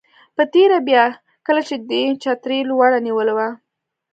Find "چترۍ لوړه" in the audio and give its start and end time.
2.21-2.99